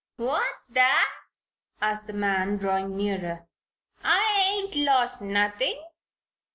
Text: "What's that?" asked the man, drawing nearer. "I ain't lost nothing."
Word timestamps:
"What's 0.17 0.67
that?" 0.69 1.11
asked 1.79 2.07
the 2.07 2.13
man, 2.13 2.57
drawing 2.57 2.95
nearer. 2.97 3.45
"I 4.03 4.55
ain't 4.63 4.75
lost 4.75 5.21
nothing." 5.21 5.79